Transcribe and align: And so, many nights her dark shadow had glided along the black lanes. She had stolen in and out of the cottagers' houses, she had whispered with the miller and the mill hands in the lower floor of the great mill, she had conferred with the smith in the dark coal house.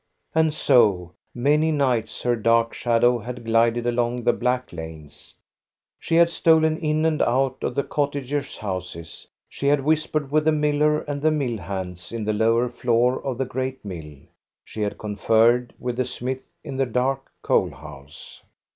And 0.33 0.51
so, 0.51 1.13
many 1.35 1.71
nights 1.71 2.23
her 2.23 2.35
dark 2.35 2.73
shadow 2.73 3.19
had 3.19 3.45
glided 3.45 3.85
along 3.85 4.23
the 4.23 4.33
black 4.33 4.73
lanes. 4.73 5.35
She 5.99 6.15
had 6.15 6.31
stolen 6.31 6.79
in 6.79 7.05
and 7.05 7.21
out 7.21 7.57
of 7.63 7.75
the 7.75 7.83
cottagers' 7.83 8.57
houses, 8.57 9.27
she 9.47 9.67
had 9.67 9.85
whispered 9.85 10.31
with 10.31 10.45
the 10.45 10.51
miller 10.51 11.01
and 11.01 11.21
the 11.21 11.29
mill 11.29 11.57
hands 11.59 12.11
in 12.11 12.25
the 12.25 12.33
lower 12.33 12.67
floor 12.67 13.23
of 13.23 13.37
the 13.37 13.45
great 13.45 13.85
mill, 13.85 14.15
she 14.65 14.81
had 14.81 14.97
conferred 14.97 15.71
with 15.77 15.97
the 15.97 16.05
smith 16.05 16.41
in 16.63 16.77
the 16.77 16.87
dark 16.87 17.31
coal 17.43 17.69
house. 17.69 18.41